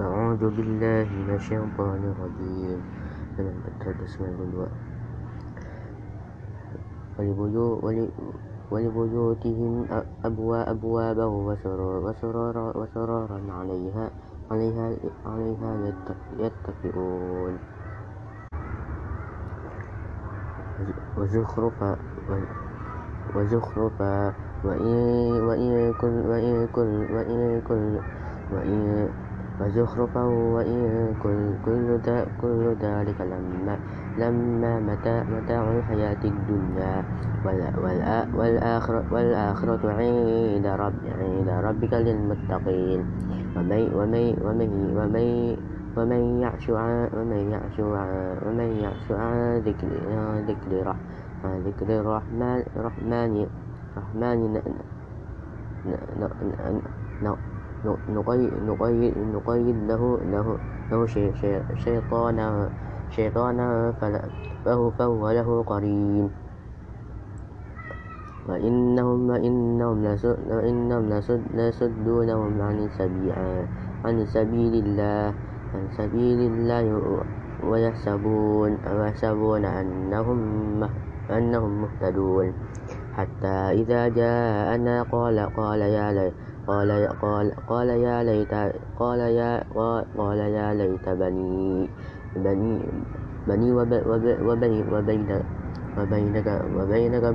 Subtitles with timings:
[0.00, 2.80] أعوذ بالله من الشيطان الرجيم.
[4.00, 4.68] بسم الله
[8.72, 9.72] ولبيوتهم
[10.72, 11.26] أبوابا
[12.80, 14.04] وسرارا عليها
[14.50, 15.70] عليها
[16.40, 17.54] يتكئون.
[21.18, 21.96] وزخرفا
[23.36, 27.98] وزخرفا وإن كل وإن كل وإن كل
[28.52, 29.08] وإن
[29.60, 31.54] وزخرفا وإن كل
[32.42, 33.78] كل ذلك لما
[34.18, 37.04] لما متاع متاع الحياة الدنيا.
[38.34, 43.04] والآخرة والآخرة عند رب عند ربك للمتقين.
[43.56, 45.56] ومن ومن ومن ومن
[45.96, 49.88] ومن يعش عن ومن يعش عن ومن يعش عن ذكر
[50.48, 50.94] ذكر
[51.44, 53.46] عن ذكر الرحمن الرحمن
[57.80, 58.68] الرحمن
[59.32, 60.02] نقيد له
[63.10, 63.92] شيطانا
[64.64, 66.30] فهو, فهو له قرين.
[68.48, 71.08] وإنهم وإنهم
[71.54, 73.32] ليصدونهم عن سبيل
[74.04, 75.34] عن سبيل الله
[75.74, 76.86] عن سبيل الله
[77.64, 80.40] ويحسبون ويحسبون أنهم
[81.30, 82.52] أنهم مهتدون.
[83.16, 88.54] حتى إذا جاءنا قال قال يا ليت قال قال قال يا ليت
[88.98, 89.64] قال يا
[90.16, 91.88] قال يا ليت بني
[92.36, 92.72] بني
[93.46, 95.42] بني وبينك
[95.98, 96.48] وبينك
[96.78, 97.26] وبينك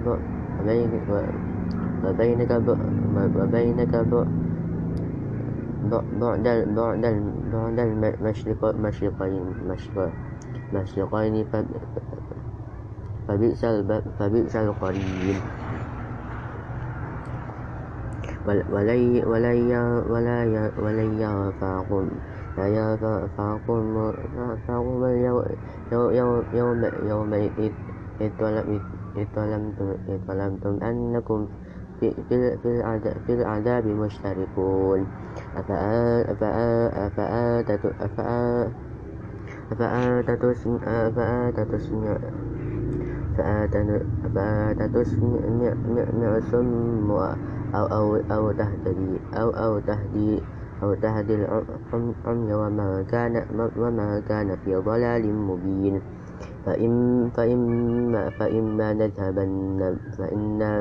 [0.56, 2.52] وبينك وبينك
[5.92, 7.06] بعد بعد
[7.52, 9.46] بعد المشرق مشرقين
[10.74, 11.46] مشرقين
[13.28, 13.66] فبئس
[14.20, 15.40] فبئس القرين
[20.80, 22.10] ولن ينفعكم
[27.10, 27.72] يومئذ
[28.22, 28.32] إذ
[30.28, 31.48] ظلمتم أنكم
[32.00, 32.14] في
[33.30, 35.08] العذاب مشتركون.
[39.80, 40.46] فآتت
[44.96, 45.36] السم
[47.76, 50.40] أو أو أو تهدي أو أو تهدي
[50.84, 53.34] أو تهدي العمي وما كان
[53.78, 56.02] وما كان في ضلال مبين.
[56.66, 56.94] فإن
[57.38, 60.72] فإما فإما نذهبن فإنا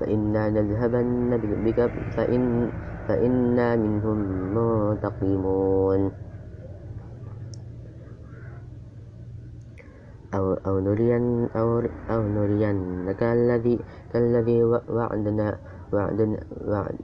[0.00, 1.30] فإنا نذهبن
[1.64, 1.78] بك
[2.16, 2.42] فإن
[3.08, 4.18] فإنا منهم
[4.54, 6.00] منتقمون.
[10.32, 13.76] أو أو نرين أو أو نرينك الذي
[14.12, 17.00] كالذي وعدنا وعدنا وعد وعدناهم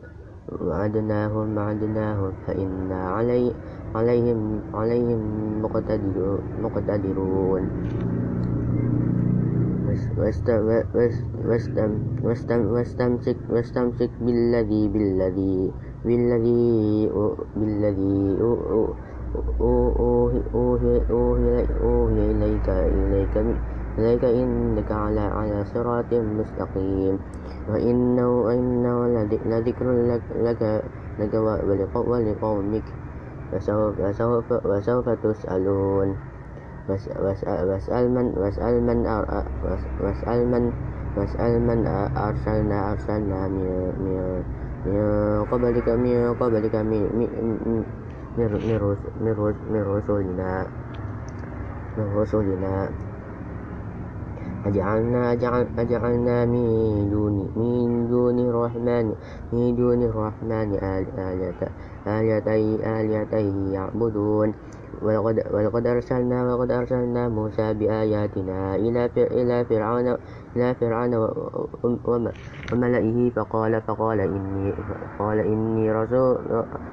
[1.56, 3.54] وعدناهم فإنا علي
[3.94, 4.40] عليهم
[4.74, 5.22] عليهم
[6.62, 7.62] مقتدرون.
[12.24, 15.72] واستمسك واستمسك بالذي بالذي
[16.04, 17.08] بالذي
[17.56, 18.38] بالذي
[21.80, 23.34] أوهي إليك إليك
[23.98, 27.18] إليك إنك على على صراط مستقيم.
[27.68, 29.06] وإنه
[29.46, 29.86] لذكر
[30.42, 30.82] لك
[31.18, 31.34] لك
[31.94, 32.84] ولقومك
[34.64, 36.16] وسوف تسألون
[36.88, 37.80] واسأل
[41.60, 41.86] من
[42.16, 44.44] أرسلنا أرسلنا من
[45.50, 47.02] قبلك من قبلك من
[49.86, 50.66] رسلنا
[51.96, 53.07] من رسلنا
[54.66, 55.32] أجعلنا
[55.78, 59.06] أجعلنا من دون من دون الرحمن
[59.52, 61.60] من دون الرحمن آلهة
[62.06, 62.48] آلهة
[63.00, 63.34] آلهة
[63.72, 64.54] يعبدون.
[65.02, 70.16] ولقد ولقد أرسلنا ولقد أرسلنا موسى بآياتنا إلى إلى فرعون
[70.56, 71.12] إلى فرعون
[72.72, 74.74] وملئه فقال فقال إني
[75.18, 76.36] قال إني رسول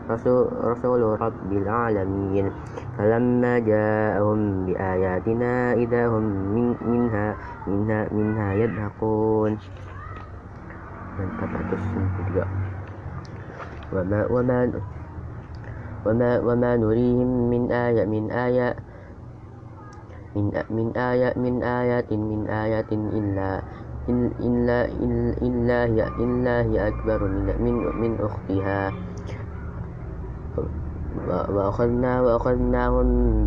[0.09, 2.51] رسول, رسول رب العالمين.
[2.97, 6.23] فلما جاءهم بآياتنا إذا هم
[6.55, 7.35] من منها
[7.67, 9.57] منها منها يضحكون.
[13.93, 14.71] وما وما
[16.05, 18.75] وما, وما نريهم من آية من آية
[20.35, 23.61] من من آية من آيات من آيات إلا
[24.09, 24.85] إلا
[25.41, 28.91] إلا هي إلا هي أكبر من من من أختها.
[31.27, 33.45] وأخذنا وأخذناهم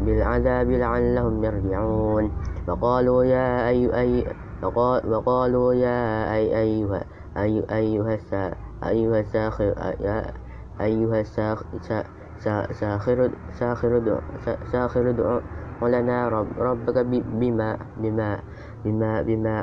[0.00, 2.30] بالعذاب لعلهم يرجعون.
[2.68, 4.26] وقالوا يا أي أي
[5.04, 7.04] وقالوا يا أي أيها
[7.36, 8.18] أي أيها
[8.84, 9.74] أيها الساخر
[10.80, 11.20] أيها
[12.40, 14.20] ساخر ساخر
[14.72, 15.40] ساخر دع
[15.82, 16.98] لنا رب ربك
[17.40, 18.38] بما بما
[18.84, 19.56] بما بما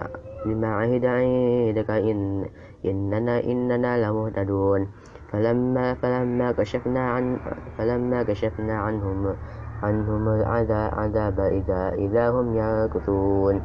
[0.45, 1.89] بما عهد عندك.
[1.89, 2.45] إن
[2.85, 4.87] إننا إننا لمهتدون.
[5.31, 7.37] فلما فلما كشفنا عن
[7.77, 9.35] فلما كشفنا عنهم
[9.83, 13.61] عنهم العذاب إذا إذا هم ينكثون.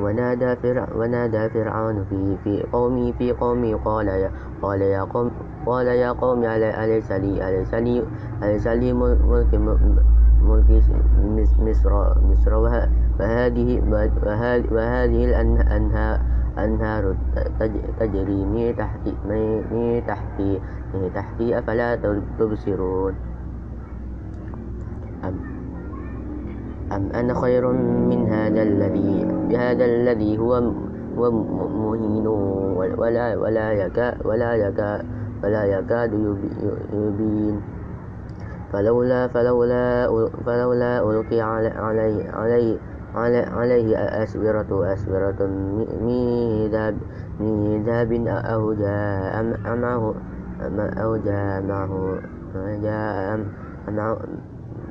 [0.00, 4.30] ونادى فرع ونادى فرعون في في قومه في قومه قال يا
[4.62, 5.30] قال يا قوم
[5.68, 8.02] قال يا قوم أليس لي أليس لي
[8.42, 9.52] أليس لي ملك
[10.40, 10.70] ملك
[11.60, 11.92] مصر
[12.24, 12.52] مصر
[13.20, 13.68] وهذه
[14.72, 16.20] وهذه الأنهار
[16.58, 17.14] أنهار
[18.00, 20.60] تجري من تحتي من تحتي
[20.94, 21.88] من تحتي أفلا
[22.38, 23.14] تبصرون.
[25.24, 25.34] أم
[26.92, 27.72] أم أنا خير
[28.08, 30.54] من هذا الذي بهذا الذي هو
[31.18, 31.30] هو
[31.68, 32.26] مهين
[32.98, 35.04] ولا ولا يكاد ولا يكاد
[35.42, 36.12] ولا يكاد
[36.92, 37.62] يبين.
[38.72, 40.06] فلولا فلولا
[40.46, 42.78] فلولا ألقي عليه عليه
[43.14, 45.46] عليه أسورة أسورة
[46.00, 46.96] من ذهب
[47.40, 49.44] من ذهب أو جاء
[49.76, 50.14] معه
[51.02, 52.18] أو جاء معه
[52.54, 53.38] جاء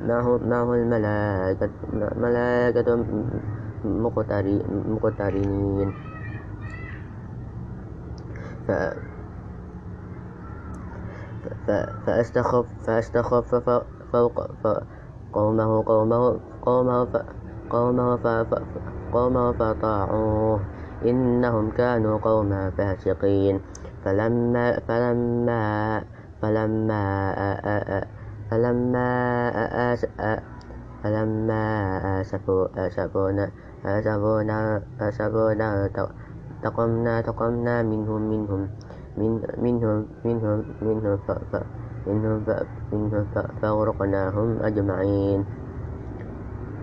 [0.08, 1.70] معه معه الملائكة
[2.16, 3.04] ملائكة
[3.84, 5.92] مقترنين.
[12.06, 13.54] فاستخف فاستخف
[14.12, 14.36] فوق
[15.32, 17.08] قومه قومه قومه
[17.70, 18.46] قومه
[19.12, 20.60] قومه فطاعوه
[21.04, 23.60] إنهم كانوا قوما فاسقين
[24.04, 25.64] فلما فلما
[26.42, 27.04] فلما
[28.50, 29.08] فلما
[31.02, 31.64] فلما
[32.76, 33.50] آسفونا
[33.84, 35.90] آسفونا آسفونا
[36.62, 38.68] تقمنا تقمنا منهم منهم
[39.18, 41.18] من منهم منهم منهم
[42.06, 42.38] منهم
[42.92, 43.24] منهم
[43.62, 45.40] فأغرقناهم أجمعين.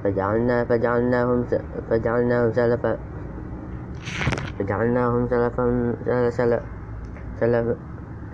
[0.04, 1.40] فجعلنا فجعلناهم
[1.90, 2.98] فجعلناهم سلفا
[4.60, 5.66] فجعلناهم سلفا
[7.40, 7.76] سلفا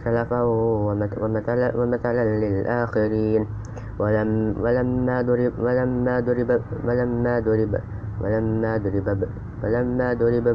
[0.04, 0.42] سلفا
[1.22, 3.44] ومثلا ومثلا للآخرين.
[4.02, 6.50] ولم ولما ضرب ولما ضرب
[6.86, 7.74] ولما ضرب
[8.22, 9.20] ولما ضرب
[9.64, 10.48] ولما ضرب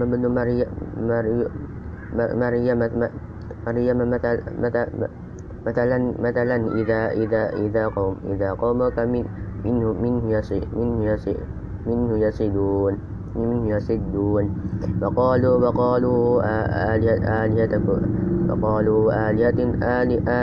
[0.00, 0.68] ابن مريم
[0.98, 1.48] مريم
[2.14, 2.78] مريم
[5.66, 9.24] مثلا مثلا إذا إذا إذا قوم إذا قومك من
[9.64, 10.42] منه منه
[10.76, 11.16] منه
[11.86, 12.98] منه يصدون
[13.36, 14.50] منه يصدون
[15.02, 16.42] وقالوا وقالوا
[17.44, 18.00] آلهتكم
[18.50, 19.58] وقالوا آلهة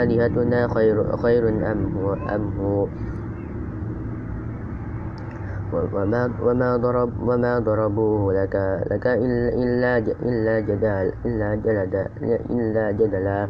[0.02, 2.86] آلهتنا خير خير أم هو أم هو؟
[5.72, 8.54] وما وما ضرب وما ضربوه لك
[8.90, 12.06] لك إلا إلا جدال إلا جلدا
[12.50, 13.48] إلا جدلا.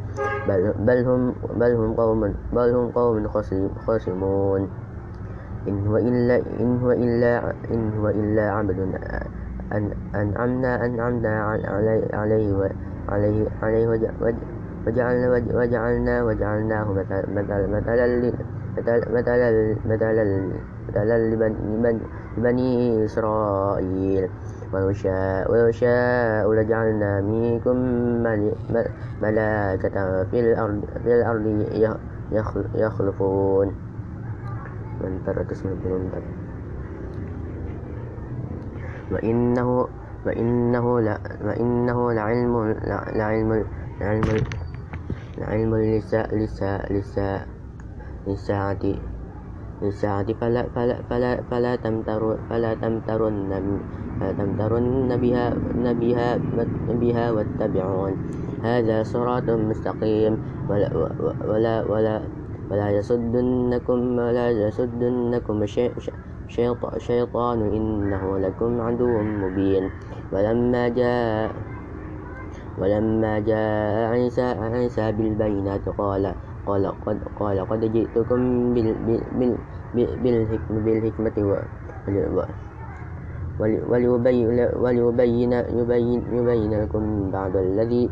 [0.48, 3.28] بل بل هم بل هم قوم بل هم قوم
[3.86, 4.68] خصمون.
[5.68, 8.78] إن هو إلا إن هو إلا إن هو إلا عبد
[9.72, 12.68] أن أنعمنا أنعمنا عليه عليه
[13.08, 13.88] عليه عليه
[14.86, 18.32] وجعلنا وجعلنا وجعلناه مثلا مثلا مثلا
[19.90, 20.52] مثلا
[20.92, 21.18] مثلا
[22.36, 24.28] لبني إسرائيل.
[24.72, 27.76] ولو شاء, ولو شاء لجعلنا منكم
[29.22, 31.46] ملائكة في الأرض, في الأرض
[32.74, 33.72] يخلفون.
[35.00, 36.10] من ترك اسم البنون
[39.12, 39.88] وإنه
[40.26, 42.74] وإنه لا وإنه لعلم
[43.14, 43.64] لعلم
[44.00, 44.44] لعلم
[45.38, 45.74] لعلم
[48.26, 49.11] للساعة
[49.82, 53.50] للساعة للساعة فلا فلا فلا فلا تمترن فلا تمترن
[54.20, 55.44] فلا تمترن بها
[56.00, 56.28] بها
[56.88, 58.12] بها واتبعون.
[58.62, 60.34] هذا صراط مستقيم.
[60.70, 60.88] ولا
[61.44, 62.22] ولا ولا
[62.70, 65.56] ولا يصدنكم ولا يصدنكم
[66.98, 69.84] شيطان إنه لكم عدو مبين.
[70.32, 71.50] ولما جاء
[72.78, 76.34] ولما جاء عيسى عيسى بالبينات قال
[76.66, 78.40] قال قد قال قد جئتكم
[79.94, 81.36] بالحكمة
[83.60, 88.10] وليبين وليبين يبين يبين لكم بعض الذي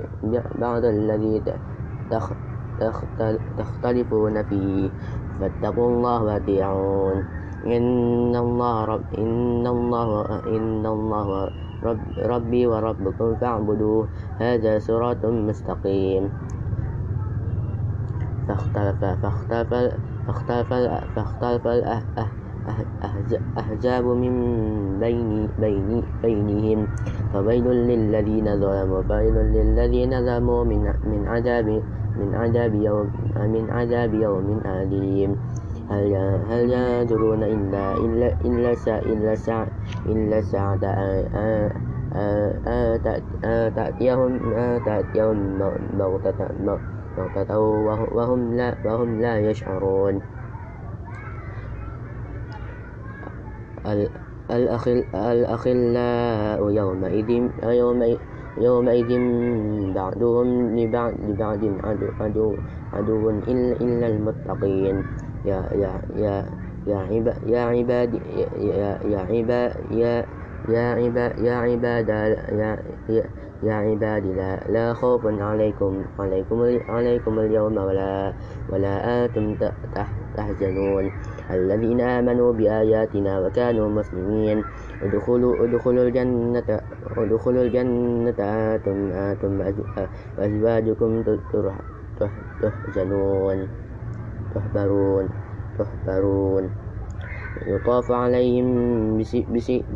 [0.61, 1.43] بعض الذي
[3.59, 4.91] تختلفون فيه.
[5.41, 7.25] فاتقوا الله وأطيعون.
[7.67, 10.09] إن الله رب إن الله
[10.57, 11.29] إن الله
[11.85, 14.09] رب ربي وربكم فاعبدوه.
[14.39, 16.29] هذا صراط مستقيم.
[18.49, 19.71] فاختلف فاختلف
[20.31, 20.71] فاختلف
[21.17, 21.67] فاختلف
[23.27, 24.35] الأحزاب من
[24.99, 26.87] بين بين بينهم.
[27.33, 31.83] فويل للذين ظلموا فويل للذين ظلموا من من عذاب
[32.17, 35.37] من عذاب يوم من عذاب يوم أليم.
[35.91, 36.15] هل
[36.51, 39.67] هل ينظرون إلا إلا إلا سا إلا سا
[40.07, 40.79] إلا ساعة
[43.75, 44.39] تأتيهم
[44.87, 45.59] تأتيهم
[47.21, 47.59] بغتة
[48.17, 50.21] وهم لا وهم لا يشعرون.
[55.21, 57.31] الأخلاء يومئذ
[57.63, 58.19] يومئذ
[58.59, 59.11] يومئذ
[59.95, 62.57] بعضهم لبعض لبعض عدو عدو,
[62.93, 63.31] عدو
[63.81, 65.05] إلا المتقين.
[65.45, 66.47] يا يا يا
[66.87, 68.15] يا عباد يا عباد
[68.59, 70.27] يا يا عباد يا
[70.69, 72.09] يا عباد يا عباد
[73.09, 73.25] يا
[73.63, 76.05] يا عباد لا, لا خوف عليكم.
[76.19, 78.33] عليكم عليكم اليوم ولا
[78.73, 79.55] ولا أنتم
[80.37, 81.11] تحزنون.
[81.51, 84.65] الذين آمنوا بآياتنا وكانوا مسلمين.
[85.03, 86.69] ادخلوا ادخلوا الجنة
[87.17, 88.39] ادخلوا الجنة.
[88.41, 89.53] أنتم أنتم
[90.39, 91.11] وأزواجكم
[92.63, 93.69] تحزنون.
[94.55, 95.29] تحبرون
[95.79, 96.90] تحبرون.
[97.67, 99.17] يطاف عليهم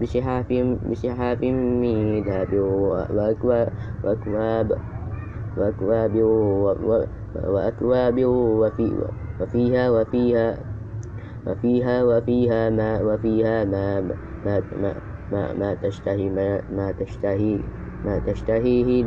[0.00, 0.46] بسحاف
[0.90, 3.72] بسحاف من ذهب وأكواب
[5.56, 6.16] وأكواب
[7.34, 8.24] وأكواب
[9.40, 10.58] وفيها وفيها
[11.46, 14.00] وفيها وفيها ما وفيها ما
[14.44, 14.94] ما ما
[15.30, 17.64] ما, ما تشتهي ما, ما تشتهي
[18.04, 19.04] ما تشتهيه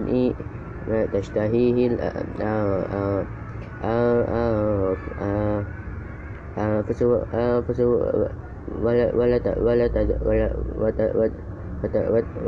[0.87, 1.97] ما تشتهيه
[5.21, 5.86] أنفس
[6.57, 7.01] أنفس
[8.67, 9.87] ولا ولا ولا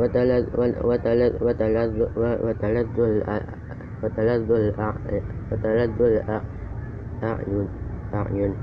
[0.00, 0.44] وتلذ
[4.00, 4.50] وتلذ
[5.52, 7.68] وتلذ الأعين
[8.14, 8.54] أعين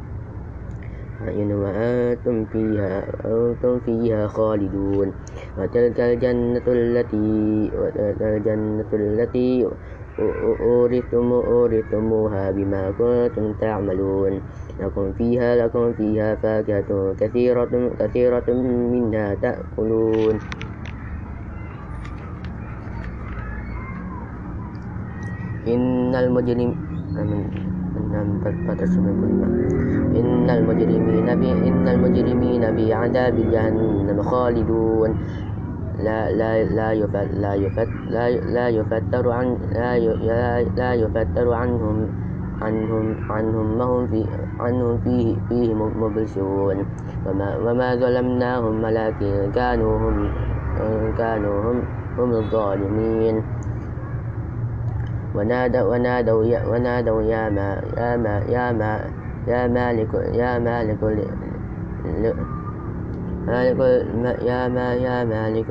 [1.21, 5.13] أعين وأنتم فيها أنتم فيها خالدون.
[5.57, 9.67] وتلك الجنة التي وتلك الجنة التي
[10.19, 14.41] أورثتم أورثتموها بما كنتم تعملون.
[14.79, 18.49] لكم فيها لكم فيها فاكهة كثيرة كثيرة
[18.93, 20.35] منها تأكلون.
[25.67, 26.71] إن المجرم
[30.15, 35.11] إن المجرمين إن المجرمين بعذاب جهنم خالدون.
[35.99, 42.07] لا لا لا لا لا يفتر عن لا لا يفتر عنهم
[42.61, 44.25] عنهم عنهم ما هم في
[44.59, 46.85] عنهم فيه فيه مبلسون.
[47.25, 50.17] وما وما ظلمناهم ولكن كانوا هم
[51.17, 51.81] كانوا هم
[52.17, 53.43] هم الظالمين.
[55.35, 58.91] ونادوا ونادوا يا ونادوا يا ما يا ما يا ما
[59.47, 61.01] يا مالك يا مالك
[63.47, 63.79] مالك
[64.41, 65.69] يا ما يا مالك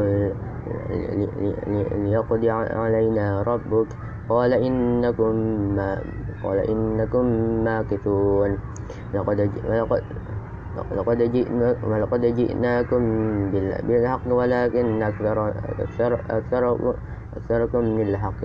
[2.05, 3.87] ليقضي علينا ربك.
[4.29, 5.35] قال إنكم
[5.77, 6.03] ما
[6.43, 7.25] قال إنكم
[7.65, 8.59] ماكثون.
[9.15, 9.51] لقد
[10.97, 13.03] لقد جئنا ولقد جئناكم
[13.87, 15.49] بالحق ولكن أكثر
[15.81, 16.95] أكثر أكثر
[17.37, 18.41] أكثركم للحق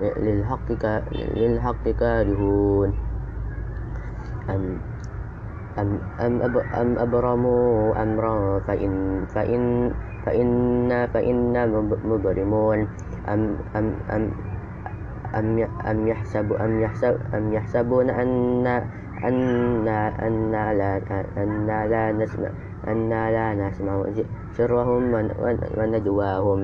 [0.00, 0.68] للحق
[1.36, 2.90] للحق كارهون.
[5.80, 5.88] أم
[6.20, 9.62] أم أب أم أبرموا أمرا فإن فإن
[10.26, 11.66] فإنا فإنا
[12.04, 12.78] مبرمون.
[13.28, 14.24] أم أم أم
[15.34, 15.46] أم
[15.86, 18.66] أم يحسب أم يحسب أم يحسبون أن
[19.24, 19.36] أن
[19.88, 21.00] أن لا
[21.36, 22.50] أن لا نسمع
[22.88, 23.94] أن لا نسمع
[24.56, 25.02] سرهم
[25.78, 26.60] ونجواهم.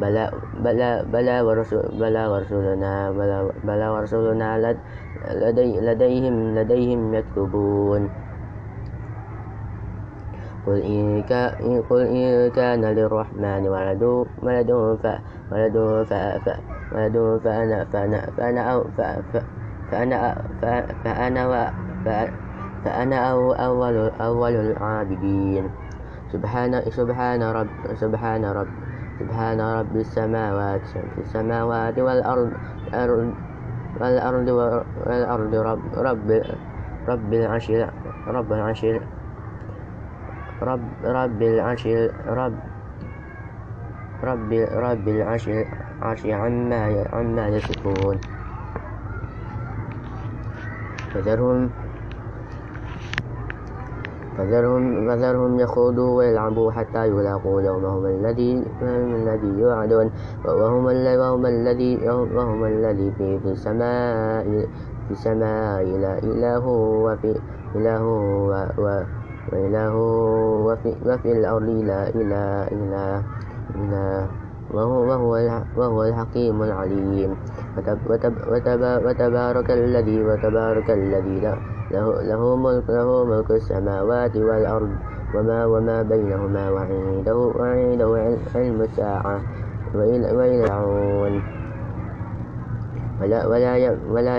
[0.00, 0.30] بلى
[0.64, 4.76] بلى بلى ورسول بلى ورسولنا بلى بلى ورسولنا
[5.28, 8.19] لدي لديهم لديهم يكتبون.
[10.70, 14.02] قل إن قل إن كان للرحمن ولد
[14.42, 14.70] ولد
[15.50, 15.76] ولد
[16.92, 18.84] ولد فأنا فأنا فأنا أو
[19.90, 20.36] فأنا
[21.04, 21.72] فأنا
[22.84, 25.70] فأنا أو أول أول العابدين.
[26.32, 28.68] سبحان سبحان رب سبحان رب
[29.20, 30.80] سبحان رب السماوات
[31.18, 32.52] السماوات والأرض
[34.00, 34.48] والأرض
[35.06, 36.42] والأرض رب رب
[37.08, 37.90] رب العشر
[38.26, 39.00] رب العشر
[40.62, 41.88] رب رب العرش
[42.26, 42.54] رب
[44.24, 45.50] رب رب العرش
[46.02, 48.20] عرش عما عما يصفون
[51.14, 51.70] فذرهم
[54.38, 60.10] فذرهم فذرهم يخوضوا ويلعبوا حتى يلاقوا يومهم الذي الذي يوعدون.
[60.44, 60.84] وهم
[61.18, 64.44] وهم الذي وهم الذي في في السماء
[65.08, 67.40] في السماء لا إله وفي
[67.74, 68.04] إله
[68.78, 69.19] و
[69.52, 69.94] وإله
[70.66, 73.22] وفي, وفي الأرض لا إله إلا
[73.74, 74.06] إلا
[74.70, 75.32] وهو, وهو,
[75.76, 77.30] وهو الحكيم العليم.
[77.76, 84.92] وتب وتب وتب وتبارك الذي وتبارك الذي له, له, ملك, له ملك السماوات والأرض
[85.34, 88.08] وما وما بينهما وعنده, وعنده
[88.54, 89.40] علم الساعة
[89.94, 91.42] وإلى يرجعون
[93.20, 93.70] ولا ولا
[94.10, 94.34] ولا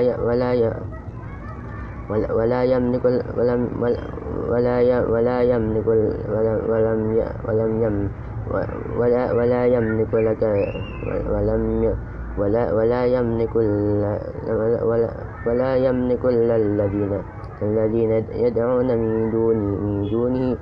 [2.10, 3.06] ولا ولا يملك
[3.38, 3.62] ولم
[4.50, 6.60] ولا يملك ولم
[7.48, 8.10] ولم يم
[9.00, 10.44] ولا ولا يملك لك
[11.32, 11.96] ولم
[12.38, 15.10] ولا ولا يملك ولا
[15.46, 17.12] ولا يملك الذين
[17.62, 20.58] الذين يدعون من دونه من دونه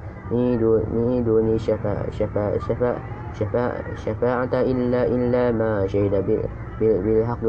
[0.91, 2.99] من دونه شفاعة شفاعة شفاعة
[3.33, 6.41] شفاعة شفاعة إلا إلا ما شهد
[6.81, 7.43] بالحق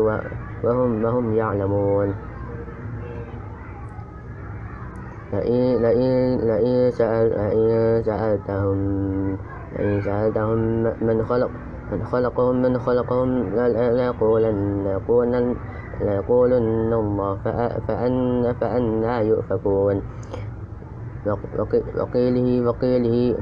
[0.65, 2.30] وهم وهم يعلمون.
[5.33, 6.91] لئن لئن لئن
[8.03, 8.79] سألتهم
[9.79, 10.59] لئن سألتهم
[11.07, 11.51] من خلق
[11.93, 13.29] من خلقهم من خلقهم
[13.99, 15.57] ليقولن ليقولن
[16.01, 17.39] ليقولن الله
[17.89, 20.03] فأن فأنا يؤفكون.
[22.01, 23.37] وقيله وقيله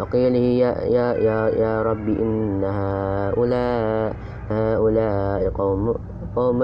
[0.00, 4.14] وقيله يا يا يا يا رب إن هؤلاء
[4.50, 5.94] هؤلاء قوم
[6.36, 6.58] قوم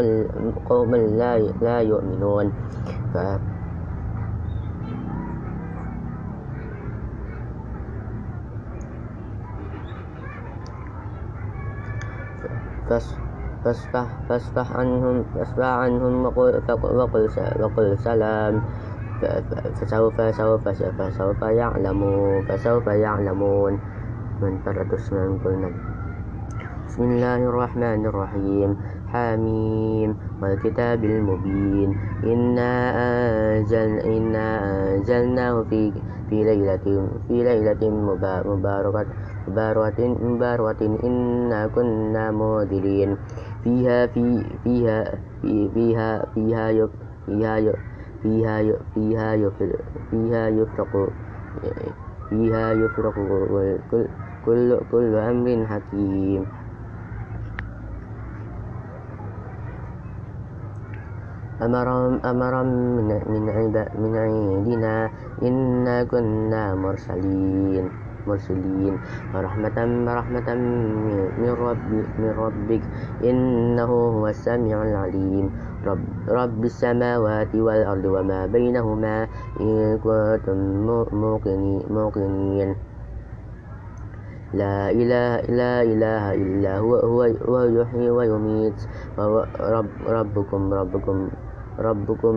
[0.68, 2.46] قوم لا لا يؤمنون.
[12.90, 17.28] فاصفح فاصفح عنهم فاصفح عنهم وقل, وقل,
[17.60, 18.62] وقل سلام.
[19.80, 23.72] فسوف سوف فسوف يعلمون فسوف يعلمون
[24.42, 25.70] من فرد من قلنا.
[26.88, 28.70] بسم الله الرحمن الرحيم.
[29.12, 30.10] حميم.
[30.42, 31.90] والكتاب المبين.
[32.24, 34.46] إنا أنزل إنا
[34.96, 35.92] أنزلناه في
[36.30, 36.86] في ليلة
[37.28, 37.82] في ليلة
[38.44, 39.29] مباركة.
[39.48, 43.16] مباركة مباركة إنا كنا منذرين
[43.64, 45.04] فيها في فيها
[45.42, 46.92] في فيها فيها
[47.26, 47.72] فيها
[48.22, 48.62] فيها
[48.94, 49.80] فيها يفرق
[50.10, 50.92] فيها يفرق
[52.30, 53.78] فيها يفرق كل
[54.46, 56.46] كل كل أمر حكيم.
[61.62, 63.08] أمرا أمرا من
[63.98, 65.10] من عندنا
[65.42, 68.09] إنا كنا مرسلين.
[68.26, 68.94] مرسلين
[69.34, 69.78] ورحمة
[70.08, 70.48] رحمة
[71.40, 72.82] من رب من ربك.
[73.24, 75.46] إنه هو السميع العليم.
[75.86, 79.16] رب, رب السماوات والأرض وما بينهما
[79.60, 80.58] إن كنتم
[81.90, 82.70] موقنين.
[84.54, 88.78] لا إله لا إله إلا هو هو, هو يحيي ويميت.
[89.60, 91.16] رب ربكم ربكم
[91.78, 92.36] ربكم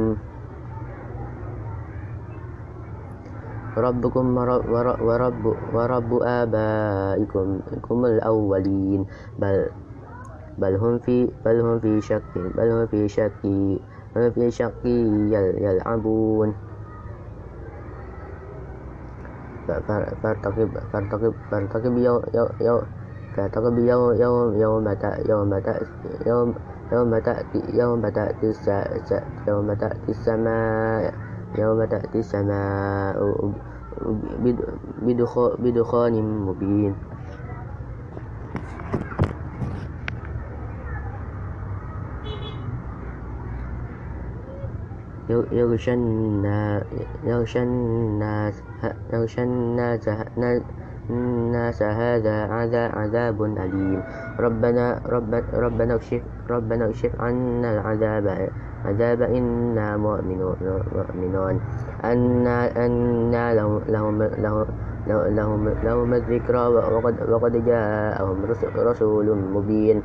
[3.77, 9.05] ربكم ورب, ورب آبائكم الأولين.
[9.39, 9.65] بل
[10.57, 13.31] بل هم في بل هم في شك بل هم في شك
[14.15, 16.53] بل في شك يلعبون.
[20.23, 22.21] فارتقب فارتقب فارتقب يوم
[22.61, 22.81] يوم
[23.35, 24.87] فارتقب يوم يوم يوم
[25.29, 25.53] يوم يوم
[26.27, 26.53] يوم
[26.91, 28.09] يوم تأتي يوم
[29.73, 31.13] تأتي السماء.
[31.57, 33.51] يوم تأتي السماء
[35.59, 36.95] بدخان مبين.
[45.29, 46.83] يغشى الناس
[51.09, 52.35] الناس هذا
[52.93, 54.03] عذاب أليم.
[54.39, 55.01] ربنا
[55.53, 58.49] ربنا اكشف ربنا اكشف عنا العذاب
[58.85, 61.59] عذاب إنا مؤمنون
[62.03, 64.65] أنا لهم لهم لهم
[65.07, 68.37] لهم, لهم الذكرى وقد, وقد جاءهم
[68.77, 70.01] رسول مبين.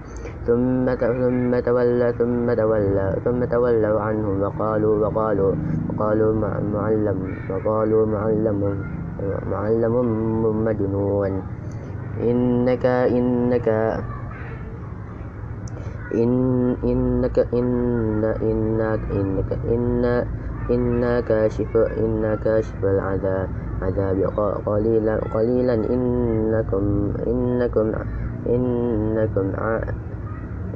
[0.47, 5.53] ثم ثم تولى ثم تولى ثم تولوا عنهم وقالوا وقالوا
[5.89, 6.33] وقالوا
[6.75, 7.19] معلم
[7.51, 8.61] وقالوا معلم
[9.51, 9.95] معلم
[10.65, 11.43] مجنون.
[12.19, 13.69] إنك إنك
[16.15, 20.25] إن إنك إن إنك إنك إن
[20.71, 23.49] إنا كاشف إنا كاشف العذاب.
[23.83, 24.19] عذاب
[24.67, 27.93] قليلا قليلا إنكم إنكم
[28.47, 29.53] إنكم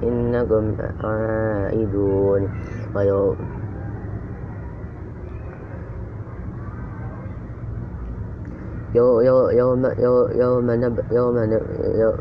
[0.02, 2.48] إنكم عائدون.
[8.94, 11.62] يوم يوم نب يوم نب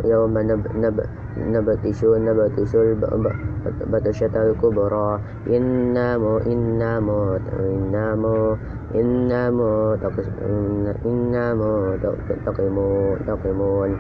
[0.05, 0.97] يوم نب نب
[1.37, 2.75] نبتش نبتش
[3.81, 5.19] البطشة الكبرى.
[5.47, 8.55] إنا مو إنا مو إنا مو
[8.95, 9.93] إنا مو
[11.05, 11.95] إنا مو
[12.45, 13.91] تقيمون تقيمون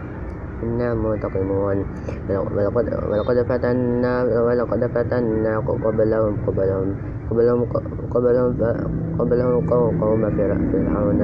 [0.63, 1.85] إنا منتقمون
[2.29, 6.95] ولقد ولقد فتنا ولقد فتنا قبلهم قبلهم
[7.31, 7.59] قبلهم
[8.13, 8.51] قبلهم
[9.19, 9.55] قبلهم
[10.01, 11.19] قوم فرعون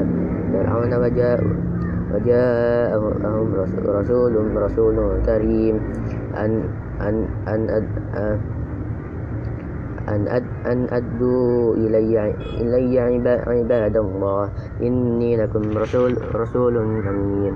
[0.53, 1.39] فرعون وجاء
[2.13, 3.47] وجاءهم
[3.87, 4.95] رسول رسول
[5.25, 5.75] كريم.
[6.37, 6.51] أن
[7.01, 7.15] أن
[7.47, 7.61] أن
[10.07, 12.15] أن أد أن أدوا إلي
[12.63, 12.95] إلي
[13.47, 14.49] عباد الله.
[14.81, 17.53] إني لكم رسول رسول أمين.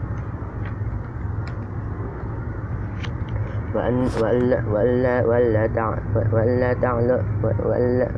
[3.72, 5.16] وألا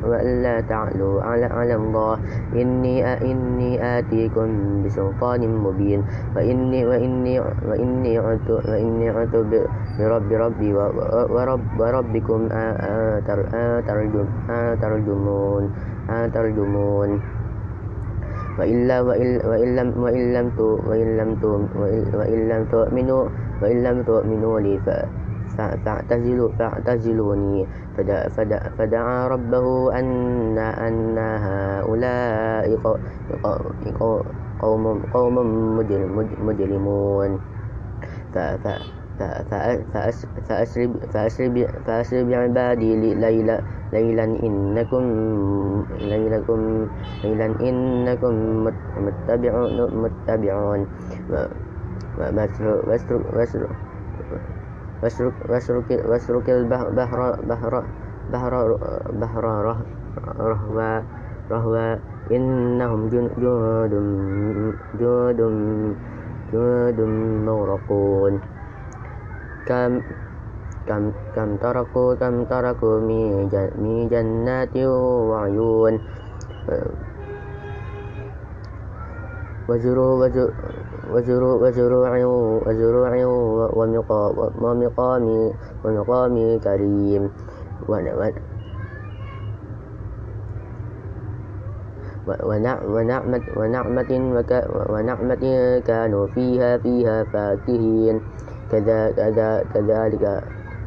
[0.04, 2.14] وألا تعلوا على الله.
[2.54, 4.48] إني إني آتيكم
[4.82, 6.00] بسلطان مبين.
[6.36, 9.52] وإني وإني وإني عدت وإني عدت
[9.98, 10.70] برب ربي
[11.34, 12.40] ورب وربكم
[14.82, 15.62] ترجمون
[16.34, 17.10] ترجمون.
[18.58, 20.26] وإلا وإن وإن لم وإن
[21.18, 21.30] لم
[22.70, 23.24] تؤمنوا
[23.62, 24.78] وإن لم تؤمنوا لي
[26.58, 27.66] فاعتزلوني
[28.78, 32.66] فدعا ربه أن أن هؤلاء
[34.62, 35.34] قوم قوم
[36.46, 37.40] مجرمون.
[41.14, 43.60] فأسر بعبادي ليلا
[43.92, 45.04] ليلا إنكم
[46.00, 46.60] ليلكم
[47.22, 48.34] ليلا إنكم
[50.02, 50.86] متبعون
[55.04, 55.32] واسر
[56.08, 57.20] واسلك البحر بحر
[58.32, 58.54] بحر
[59.20, 59.44] بحر
[60.40, 60.92] رهوا
[61.52, 61.88] رهوا
[62.32, 63.30] إنهم جند
[64.96, 65.40] جند
[66.52, 66.98] جند
[67.44, 68.34] مغرقون.
[69.68, 69.92] كم
[70.88, 71.02] كم
[71.36, 72.96] كم تركوا كم تركوا
[73.76, 75.94] من جنات وعيون.
[79.68, 80.52] وزروع وزروع
[81.12, 81.60] وزروع
[84.60, 85.52] ومقام
[85.84, 87.22] ومقام كريم.
[94.88, 95.42] ونعمة
[95.86, 98.20] كانوا فيها فيها فاكهين.
[98.72, 100.24] كذلك كذلك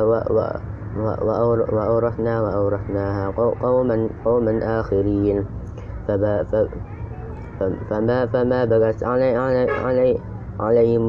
[1.72, 3.24] وأورثنا وأورثناها
[3.62, 5.63] قوما قوما آخرين.
[7.90, 10.18] فما فما بغت علي علي علي
[10.60, 11.04] عليهم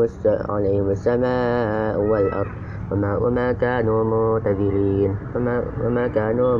[0.49, 2.51] عليهم السماء والأرض.
[2.91, 6.53] وما وما كانوا معتذرين وما وما كانوا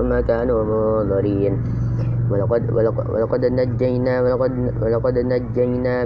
[0.00, 1.54] وما كانوا منظرين.
[2.30, 2.62] ولقد
[3.12, 6.04] ولقد نجينا ولقد ولقد نجينا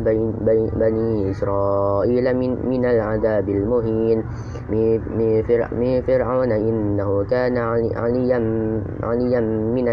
[0.79, 4.19] بني إسرائيل من من العذاب المهين.
[5.73, 7.57] من فرعون إنه كان
[7.97, 8.39] عليا
[9.03, 9.87] عليا من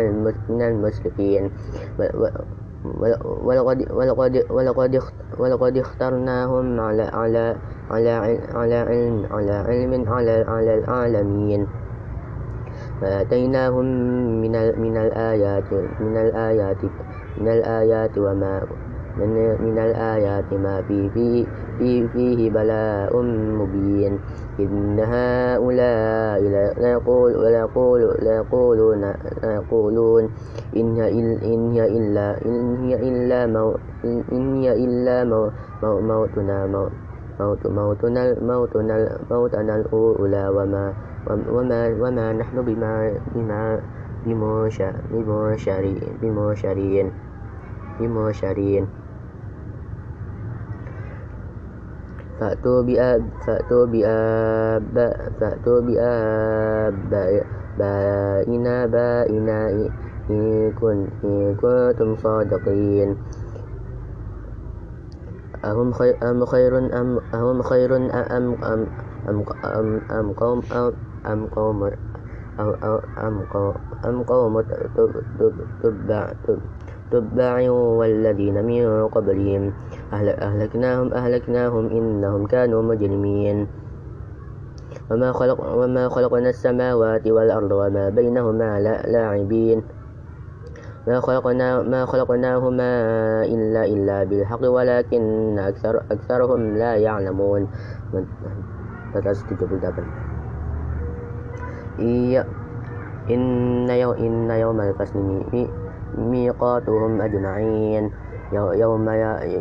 [0.50, 1.44] من المسرفين.
[3.44, 4.94] ولقد ولقد ولقد
[5.40, 7.56] ولقد اخترناهم على على
[7.92, 8.12] على
[8.54, 11.68] على علم على علم على على العالمين.
[13.02, 13.86] فآتيناهم
[14.42, 16.82] من من الآيات من الآيات
[17.38, 18.62] من الآيات وما
[19.18, 21.46] من, من الآيات ما في فيه,
[21.80, 23.22] فيه, فيه بلاء
[23.60, 24.20] مبين.
[24.60, 26.42] إن هؤلاء
[26.82, 29.02] لا يقول لا يقول لا يقولون
[29.44, 30.30] لا يقولون
[30.78, 31.08] إن هي
[31.54, 35.52] إن هي إلا إن هي إلا مو إن هي إلا مو
[35.84, 36.66] موتنا
[37.40, 38.96] موت موتنا موتنا
[39.32, 40.94] موتنا الأولى وما
[41.28, 43.80] وما وما نحن بما بما
[44.26, 47.12] بمشارين بمشارين
[48.00, 48.88] بمشارين
[52.40, 54.96] فأتوا بآب فأتوا بآب
[55.40, 55.80] فأتوا
[57.10, 59.60] بآبائنا بائنا
[60.30, 60.72] إن
[61.58, 63.18] كنتم صادقين.
[65.66, 71.46] أهم خير أم خير أم أهم خير أم أم أم أم أم قوم أم أم
[71.46, 71.92] قوم
[74.06, 74.62] أم قوم
[75.84, 76.34] تبع
[77.12, 79.74] تبع والذين من قبلهم
[80.14, 83.68] أهلكناهم أهلكناهم إنهم كانوا مجرمين
[85.12, 89.84] وما خلق وما خلقنا السماوات والأرض وما بينهما لاعبين
[91.08, 92.92] ما خلقنا ما خلقناهما
[93.46, 97.68] إلا إلا بالحق ولكن أكثر أكثرهم لا يعلمون
[102.00, 105.44] إن يوم إن يوم الفصل
[106.18, 108.12] ميقاتهم أجمعين.
[108.52, 109.10] يوم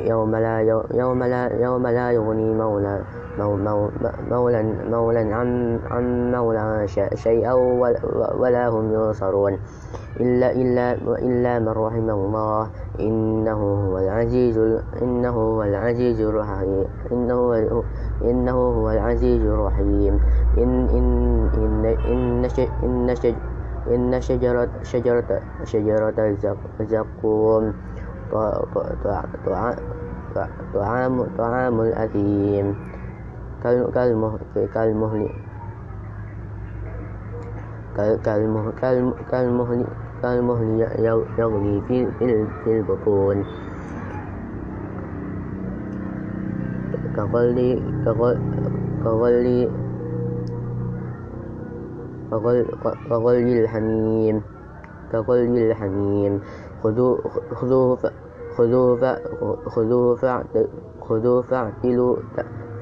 [0.07, 0.61] يوم لا
[0.95, 3.01] يوم لا يوم لا يغني مولى
[3.39, 7.53] مولا مولا عن عن مولى شيئا
[8.39, 9.59] ولا هم ينصرون.
[10.21, 12.69] إلا إلا إلا من رحم الله.
[13.01, 14.59] إنه هو العزيز
[15.03, 16.87] إنه هو العزيز الرحيم.
[17.13, 17.39] إنه
[18.25, 20.21] إنه هو العزيز الرحيم.
[20.57, 21.07] إن إن
[21.55, 22.45] إن إن
[22.85, 23.37] إن,
[23.93, 26.37] إن شجرة شجرة شجرة
[26.81, 27.75] الزقوم.
[30.75, 32.75] طعام طعام الأثيم.
[33.63, 34.39] كالمهل
[34.75, 35.29] كالمهل
[39.31, 39.85] كالمهل
[40.23, 40.69] كالمهل
[41.39, 43.45] يغلي في البطون.
[47.17, 47.83] كغلي
[49.05, 49.86] كغلي
[52.31, 54.37] كغلي الحميم.
[55.13, 56.41] كغلي الحميم.
[56.83, 57.19] خذوه
[57.55, 57.99] خذوه
[58.57, 59.03] خذوه
[59.67, 60.17] خذوه
[61.01, 61.43] خذوه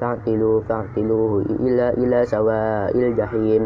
[0.01, 3.61] فاعتلوا فاعتلوه إلى إلى سواء الجحيم.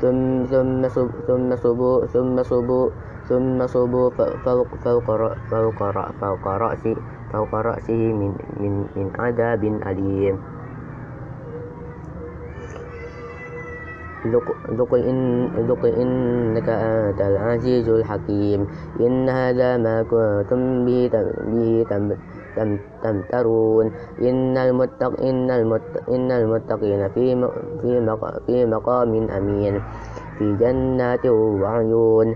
[0.00, 0.82] ثم ثم
[1.26, 2.88] ثم صبوا ثم صبوا
[3.28, 4.10] ثم صبوا
[4.44, 5.16] فوق فوق
[5.50, 5.80] فوق
[6.20, 6.96] فوق رأسه
[7.32, 10.51] فوق رأسه من من من عذاب أليم.
[14.26, 18.60] ذق إن ذق إنك أنت العزيز الحكيم.
[19.00, 21.10] إن هذا ما كنتم به
[21.52, 21.86] به
[23.02, 23.86] تمترون.
[24.22, 27.48] إن المتق إن المتق إن المتقين في
[27.82, 27.92] في
[28.46, 29.74] في مقام أمين.
[30.38, 32.34] في جنات وعيون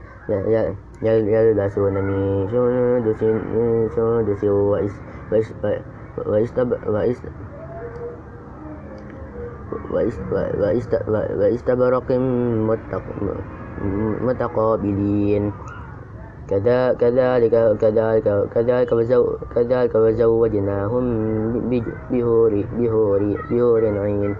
[1.03, 3.20] يلبسون من سندس
[3.96, 4.44] سندس
[11.40, 12.08] واستبرق
[14.22, 15.52] متقابلين.
[16.46, 18.26] كذلك كذلك كذلك
[19.54, 21.04] كذلك وزوجناهم
[22.10, 24.36] بهور بهور بهور عين.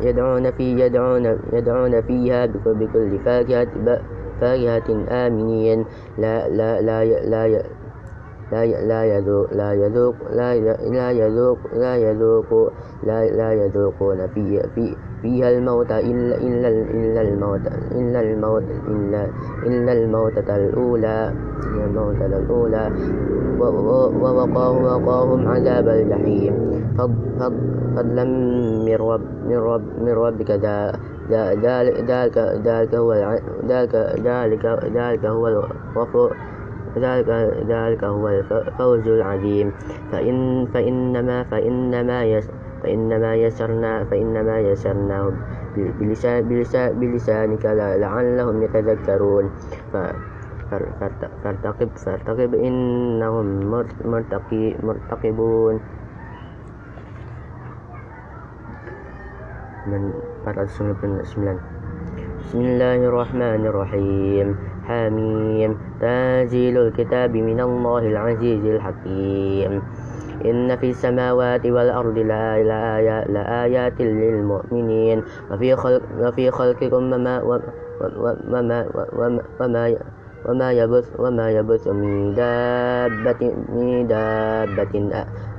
[0.00, 3.68] يدعون في يدعون يدعون فيها بكل فاكهة
[4.40, 5.84] فاكهة آمنين.
[6.18, 7.62] لا لا لا لا لا
[8.52, 10.54] لا يذوق لا يذوق لا
[10.90, 17.66] لا يذوق لا يذوق لا لا يذوقون في في فيها الموت إلا إلا إلا الموت
[17.92, 19.26] إلا الموت إلا
[19.66, 21.32] إلا الموتة الأولى
[21.84, 22.90] الموتة الأولى.
[23.60, 26.54] ووقاهم وقاهم عذاب الجحيم.
[26.98, 28.24] فضلا
[28.86, 31.00] من رب من رب من ربك ذلك
[32.10, 33.12] ذلك ذلك هو
[33.68, 36.36] ذلك ذلك هو الغفور.
[36.98, 37.28] ذلك
[37.68, 39.72] ذلك هو الفوز العظيم.
[40.12, 42.50] فإن فإنما فإنما يس
[42.82, 45.32] فإنما يسرنا فإنما يسرناه
[45.76, 47.64] بلسان بلسان بلسانك
[48.02, 49.44] لعلهم يتذكرون.
[51.44, 53.46] فارتقب فارتقب إنهم
[54.04, 55.80] مرتقي مرتقبون.
[59.82, 60.14] من
[60.46, 61.58] 499
[62.40, 64.71] بسم الله الرحمن الرحيم.
[64.84, 65.78] حميم.
[66.00, 69.82] تنزيل الكتاب من الله العزيز الحكيم.
[70.44, 72.18] إن في السماوات والأرض
[73.28, 75.22] لآيات للمؤمنين.
[75.50, 77.68] وفي خلق وفي خلقكم وما وما
[78.50, 78.78] وما,
[79.18, 79.96] وما وما
[80.72, 84.94] يبث وما يبث من دابة من دابة.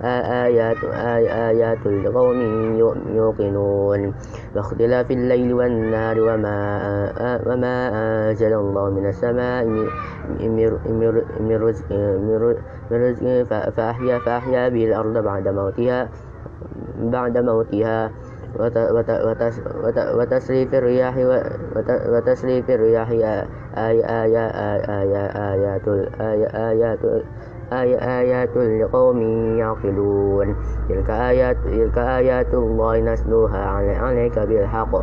[0.04, 2.39] آيات آيات لقوم
[3.15, 4.13] يوقنون.
[4.56, 6.58] واختلاف الليل والنهار وما
[7.48, 7.76] وما
[8.30, 9.65] أنزل الله من السماء
[11.39, 11.91] من رزق
[12.28, 12.36] من
[12.91, 13.43] رزق
[13.76, 16.10] فأحيا فأحيا به الأرض بعد موتها
[17.00, 18.12] بعد موتها.
[20.18, 21.16] وتصريف الرياح
[22.13, 23.10] وتصريف الرياح
[27.72, 29.22] آيات لقوم
[29.58, 30.56] يعقلون.
[30.89, 33.66] تلك آيات تلك آيات الله نتلوها
[34.02, 34.94] عليك بالحق.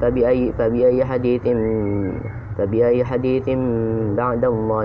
[0.00, 1.42] فبأي فبأي حديث
[2.58, 3.48] فبأي حديث
[4.16, 4.84] بعد الله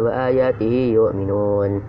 [0.00, 1.82] وآياته يؤمنون.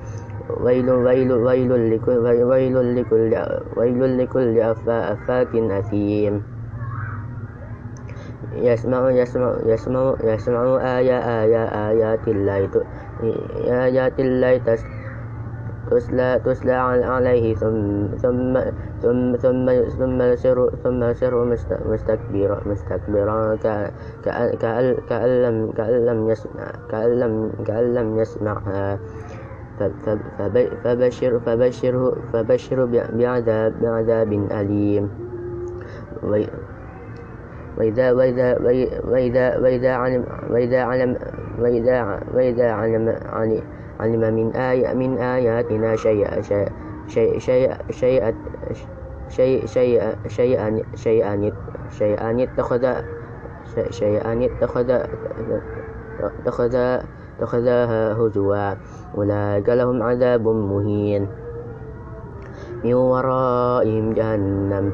[0.60, 3.32] ويل ويل ويل لكل ويل لكل
[3.78, 6.44] ويل لكل أفاك أثيم.
[8.56, 10.64] يسمع يسمع يسمع يسمع
[10.98, 12.70] آية آية آيات الله
[13.68, 14.62] آيات الله
[15.92, 18.54] تسلى تسلى عليه ثم ثم
[19.02, 21.46] ثم ثم ثم يسر ثم يسر
[21.86, 23.56] مستكبرا مستكبرا
[25.10, 29.00] كأن لم كأن لم يسمع كأن لم كأن لم يسمعها.
[30.84, 35.10] فبشر فبشره فبشر بعذاب بعذاب أليم
[37.78, 38.58] وإذا وإذا
[39.06, 41.18] وإذا وإذا علم وإذا علم
[41.60, 43.16] وإذا وإذا علم
[44.00, 46.70] علم من آي من آياتنا شيئا شيئا
[47.38, 47.78] شيئا
[49.68, 51.52] شيئا شيئا شيئا
[51.90, 52.94] شيئا اتخذ
[53.90, 54.90] شيئا اتخذ
[56.20, 57.02] اتخذ
[57.42, 58.74] اتخذها هزوا
[59.18, 61.28] أولئك لهم عذاب مهين.
[62.84, 64.86] من ورائهم جهنم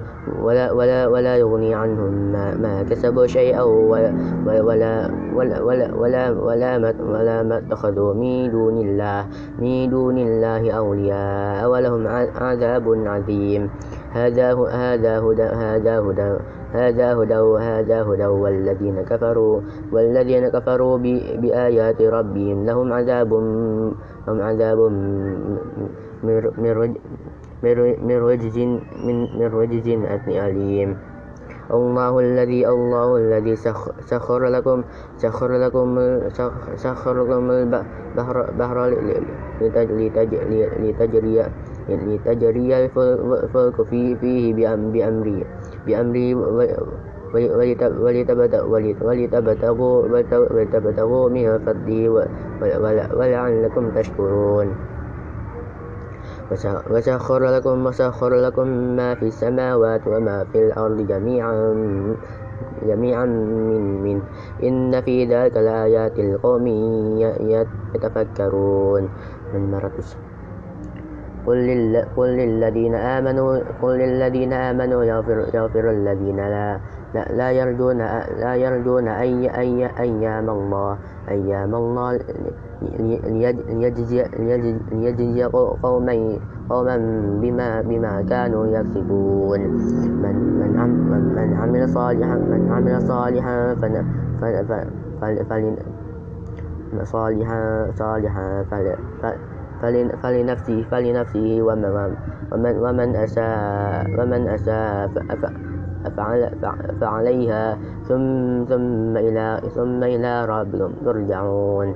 [0.43, 4.11] ولا, ولا, ولا يغني عنهم ما, ما كسبوا شيئا ولا,
[4.45, 4.95] ولا, ولا,
[5.35, 9.25] ولا, ولا, ولا, ولا, ما, ولا ما اتخذوا من دون الله
[9.59, 13.69] من دون الله أولياء ولهم عذاب عظيم.
[14.11, 16.37] هذا هدى هذا هدى
[16.73, 20.97] هذا هدى هذا هدى والذين كفروا والذين كفروا
[21.41, 22.65] بآيات ربهم.
[22.65, 23.33] لهم عذاب
[24.27, 24.79] لهم عذاب
[26.23, 26.35] من
[28.07, 28.57] من رجز
[29.05, 29.87] من من رجز
[30.27, 30.97] أليم.
[31.67, 33.55] الله الذي الله الذي
[34.07, 34.83] سخر لكم
[35.17, 35.87] سخر لكم
[36.75, 38.77] سخر لكم البحر بحر
[40.79, 41.43] لتجري
[41.89, 45.45] لتجري الفلك فيه فيه بأمري
[45.87, 46.35] بأمري
[50.61, 52.27] ولتبتغوا من فضله
[53.17, 54.67] ولعلكم تشكرون.
[56.91, 61.73] وسخر لكم وسخر لكم ما في السماوات وما في الأرض جميعا
[62.87, 64.21] جميعا من من
[64.63, 66.67] إن في ذلك لآيات لقوم
[67.95, 69.09] يتفكرون.
[69.53, 70.26] من مرة
[71.47, 76.79] قل, لل قل للذين آمنوا قل للذين آمنوا يغفر, يغفر الذين لا
[77.13, 77.97] لا, يرجون
[78.39, 80.97] لا يرجون أي أي أيام الله
[81.29, 82.19] أيام الله
[83.69, 84.23] ليجزي
[84.91, 85.43] ليجزي
[85.83, 86.37] قوما
[86.69, 86.97] قوما
[87.41, 89.59] بما بما كانوا يكسبون.
[90.23, 90.71] من من
[91.35, 94.05] من عمل صالحا من عمل صالحا فن
[95.21, 98.95] فل صالحا صالحا فل
[100.23, 102.15] فلنفسه فلنفسه ومن
[102.51, 105.09] ومن ومن أساء ومن أساء
[107.01, 107.77] فعليها.
[108.07, 111.89] ثم ثم إلى ثم إلى ربكم ترجعون.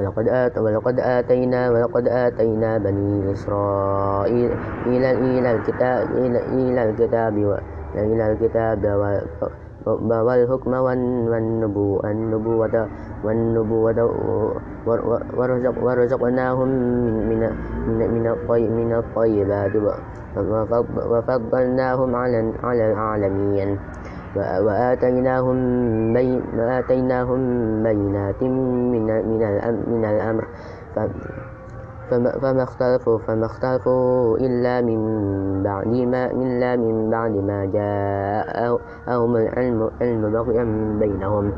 [0.00, 4.50] ولقد آت ولقد آتينا ولقد آتينا بني إسرائيل
[4.86, 7.34] إلى إلى الكتاب إلى إلى الكتاب
[7.94, 8.82] إلى الكتاب
[9.86, 12.88] والحكم والنبوة النبوة
[13.24, 13.98] والنبوة
[15.82, 16.68] ورزقناهم
[17.28, 17.40] من
[17.88, 18.24] من
[18.76, 19.72] من الطيبات
[21.10, 22.10] وفضلناهم
[22.64, 23.78] على العالمين.
[24.36, 25.56] وآتيناهم
[27.82, 29.06] بينات من
[29.88, 30.44] من الأمر.
[32.10, 35.00] فما اختلفوا فما اختلفوا إلا من
[35.62, 40.64] بعد ما إلا من بعد ما جاءهم العلم علم بغيا
[41.00, 41.52] بينهم.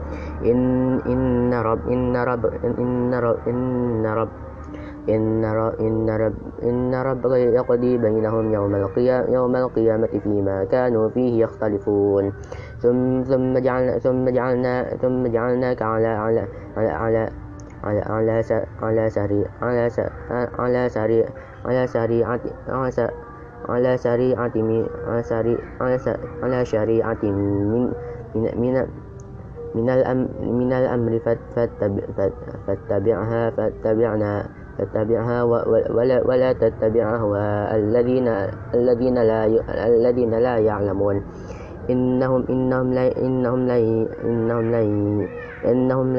[0.44, 0.60] إن
[1.06, 2.46] إن رب إن رب
[2.78, 4.28] إن رب إن رب
[5.08, 11.42] إن رب إن رب إن ربك يقضي بينهم يوم القيامة يوم القيامة فيما كانوا فيه
[11.44, 12.32] يختلفون.
[12.78, 17.45] ثم ثم جعلنا ثم جعلنا ثم جعلناك على على على, على
[17.86, 18.42] على على
[18.82, 19.90] على سري على
[20.58, 21.24] على سري
[21.64, 24.54] على سريعة على سريعة
[25.06, 25.58] على سري
[26.42, 27.92] على شريعة من
[28.34, 28.86] من
[29.74, 31.12] من الأمر من الأمر
[32.66, 34.32] فاتبعها فاتبعنا
[34.78, 35.42] فاتبعها
[35.90, 38.28] ولا ولا تتبع أهواء الذين
[38.74, 39.46] الذين لا
[39.86, 41.22] الذين لا يعلمون.
[41.90, 43.78] إنهم إنهم لا إنهم لا
[44.24, 44.82] إنهم لا
[45.64, 46.16] إنهم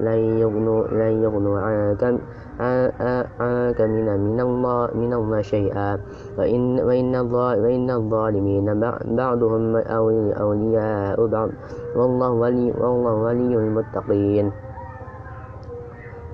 [0.00, 2.02] لن يغنوا لن يغنوا عنك
[3.40, 6.00] عنك من من الله من الله شيئا.
[6.38, 7.16] وإن وإن
[7.62, 8.66] وإن الظالمين
[9.04, 11.50] بعضهم أولياء بعض.
[11.96, 14.52] والله ولي والله ولي المتقين.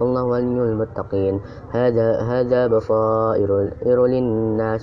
[0.03, 1.41] والله ولي المتقين.
[1.71, 3.51] هذا هذا بصائر
[3.87, 4.83] للناس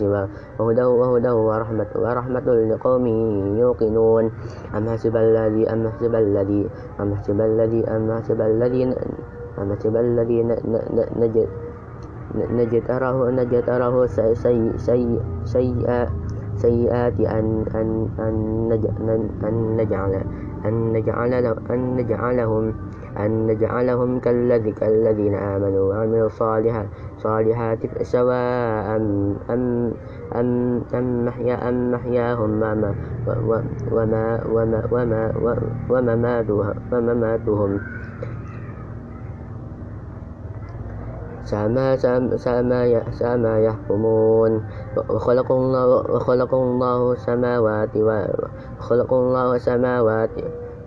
[0.60, 3.06] وهدى وهدى ورحمة ورحمة لقوم
[3.60, 4.26] يوقنون.
[4.76, 6.62] أم حسب الذي أم حسب الذي
[7.00, 8.84] أم حسب الذي أم حسب الذي
[9.60, 10.38] أم حسب الذي
[12.36, 13.96] نجتره نجتره
[15.44, 16.10] سيئات
[16.56, 20.14] سيئات أن أن أن نجعل
[20.66, 21.34] أن نجعل
[21.72, 22.74] أن نجعلهم
[23.20, 29.92] أن نجعلهم كالذي كالذين آمنوا وعملوا الصالحات صالحات سواء أم أم
[30.36, 30.48] أم
[30.96, 32.96] أم محيا أم محياهم وما
[33.92, 35.24] وما وما وما
[35.90, 36.76] ومماتهم.
[36.92, 37.72] ومماتهم
[41.44, 42.38] سما سما
[43.12, 44.52] سما يحكمون.
[45.10, 50.30] وخلق الله وخلق الله السماوات وخلق الله السماوات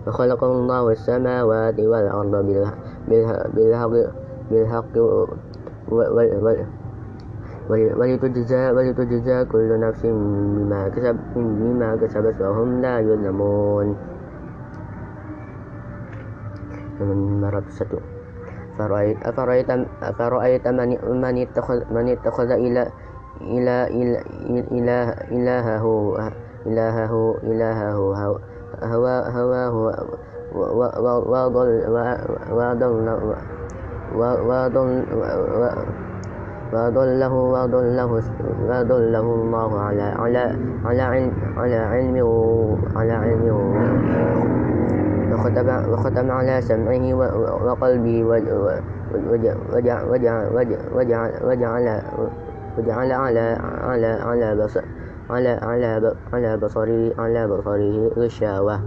[0.07, 2.35] وخلق الله السماوات والأرض
[4.51, 4.95] بالحق
[7.71, 13.97] ولتجزى ولتجزى كل نفس بما كسب بما كسبت وهم لا يظلمون.
[18.75, 19.71] أفرأيت أفرأيت
[20.03, 20.89] أفرأيت من
[21.21, 22.83] من اتخذ من اتخذ إلى
[23.41, 23.77] إلى
[24.73, 25.85] إله إلهه
[26.67, 28.52] إلهه إلهه هوى
[28.83, 29.35] هواه
[36.72, 37.33] وضله
[38.68, 42.16] وضله الله على على على علم على علم
[42.97, 43.45] على علم.
[45.33, 47.14] وختم وختم على سمعه
[47.66, 50.05] وقلبه وجعل
[50.95, 51.33] وجعل
[52.78, 54.85] وجعل على على على بصر
[55.33, 58.80] على على على بصره على بصره غشاوة.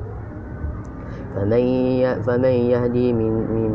[1.36, 1.64] فمن
[2.22, 3.72] فمن يهدي من من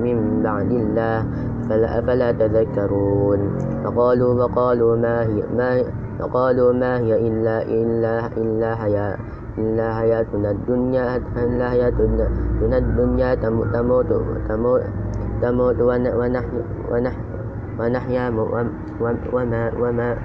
[0.00, 1.26] من بعد الله
[1.68, 3.40] فلا أفلا تذكرون.
[3.84, 5.82] فقالوا وقالوا ما هي ما
[6.18, 9.16] فقالوا ما هي إلا إلا إلا حياة
[9.58, 12.24] إلا حياتنا الدنيا إلا حياتنا
[12.78, 14.06] الدنيا تموت تموت
[14.48, 14.82] تموت
[15.42, 16.62] تموت ونحيا
[17.78, 20.16] ونحيا وما وما وما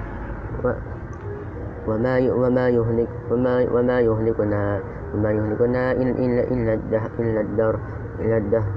[1.88, 4.80] وما يهلك وما وما يهلكنا
[5.14, 7.76] وما يهلكنا إلا إلا الدهر إلا الدهر
[8.20, 8.72] إلا الدهر.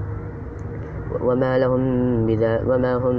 [1.21, 1.83] وما لهم
[2.69, 3.17] وما هم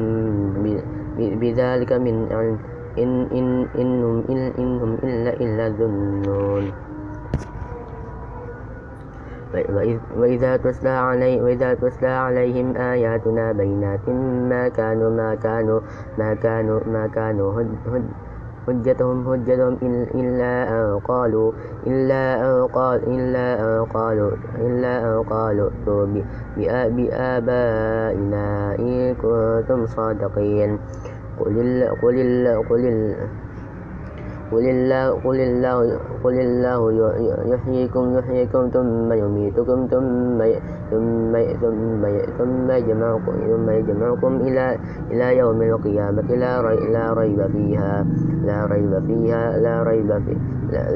[1.17, 2.59] بذلك من علم.
[2.99, 4.25] إن إن إنهم
[4.59, 6.65] إنهم إلا إلا ظنون.
[10.17, 14.09] وإذا تتلى علي وإذا تتلى عليهم آياتنا بينات
[14.51, 15.81] ما كانوا ما كانوا
[16.19, 18.05] ما كانوا ما كانوا هد هد
[18.67, 19.75] حجتهم حجتهم
[20.15, 21.53] إلا أن قالوا
[21.87, 25.71] إلا أن قال إلا أن قالوا إلا أن قالوا
[26.67, 28.47] بآبائنا
[28.79, 30.79] إن كنتم صادقين.
[31.41, 32.17] قل قل
[32.71, 32.85] قل
[34.53, 36.81] قل الله قل الله قل الله
[37.47, 40.39] يحييكم يحييكم ثم يميتكم ثم
[40.91, 41.33] ثم
[41.63, 42.03] ثم
[42.39, 44.79] ثم يجمعكم ثم يجمعكم إلى
[45.11, 46.23] إلى يوم القيامة.
[46.23, 48.07] لا لا ريب فيها
[48.45, 50.39] لا ريب فيها لا ريب فيه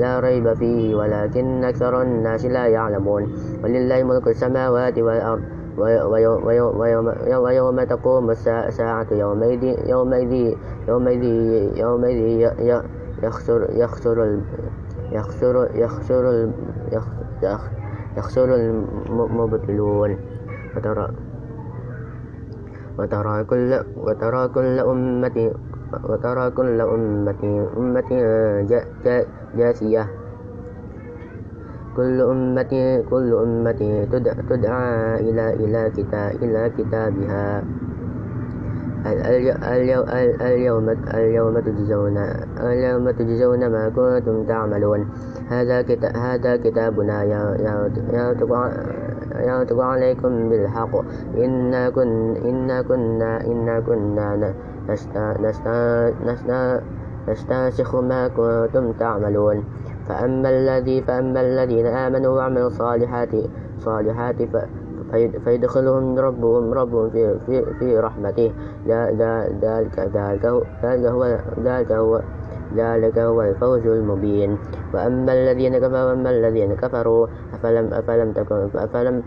[0.00, 3.22] لا ريب فيه ولكن أكثر الناس لا يعلمون.
[3.64, 5.42] ولله ملك السماوات والأرض
[5.78, 7.12] ويوم,
[7.44, 10.54] ويوم تقوم الساعة يومئذ يومئذ
[10.88, 11.24] يومئذ
[11.78, 12.50] يومئذ
[13.22, 14.18] يخسر يخسر
[15.12, 16.34] يخسر يخسر
[18.16, 20.16] يخسر المبطلون.
[20.76, 21.06] وترى
[22.98, 25.36] وترى كل وترى كل أمة
[26.08, 27.42] وترى كل أمة
[27.76, 28.10] أمة
[29.56, 30.04] جاثية
[31.96, 32.72] كل أمة
[33.10, 33.80] كل أمة
[34.50, 37.64] تدعى إلى إلى كتاب إلى كتابها.
[39.06, 42.16] اليوم اليوم تجزون
[42.60, 45.08] اليوم تجزون ما كنتم تعملون.
[45.48, 47.24] هذا كتاب هذا كتابنا
[49.46, 50.94] ينطق عليكم بالحق.
[51.36, 54.54] إنا كن إنا كنا إنا كنا
[57.28, 59.64] نستنسخ ما كنتم تعملون.
[60.08, 63.28] فأما الذي فأما الذين آمنوا وعملوا الصالحات
[63.78, 64.42] صالحات
[65.44, 68.52] فيدخلهم ربهم ربهم في في في رحمته.
[68.86, 70.62] ذلك ذلك هو
[71.64, 72.20] ذلك هو
[72.76, 74.58] ذلك هو الفوز المبين.
[74.94, 79.22] وأما الذين كفروا وأما الذين كفروا أفلم أفلم تكن أفلم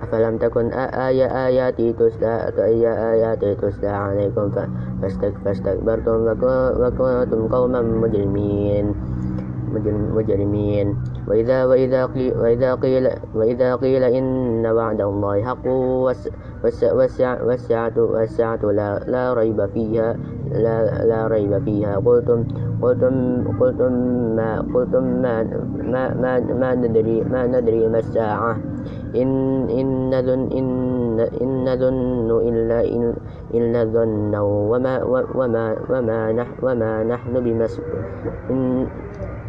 [0.00, 2.52] أفلم تكن آية آياتي تسلى
[3.12, 4.50] آياتي تسلى عليكم
[5.44, 6.18] فاستكبرتم
[6.80, 8.94] وكنتم قوما مجرمين.
[10.14, 10.86] مجرمين.
[11.28, 13.04] وإذا وإذا قيل وإذا قيل
[13.34, 15.66] وإذا قيل إن وعد الله حق
[17.46, 20.16] والساعة والساعة لا لا ريب فيها
[20.52, 21.96] لا لا ريب فيها.
[21.96, 22.44] قلتم
[22.82, 23.14] قلتم
[23.60, 23.92] قلتم
[24.36, 25.42] ما قلتم ما
[25.78, 28.56] ما ما, ما ندري ما ندري ما الساعة.
[29.16, 29.30] إن
[29.70, 33.14] إن ظن إن إن ظن إلا إن
[33.54, 34.34] إلا ظن
[34.70, 35.02] وما
[35.34, 37.80] وما وما نحن وما نحن بمس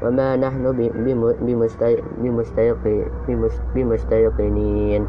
[0.01, 0.63] وما نحن
[3.75, 5.07] بمستيقنين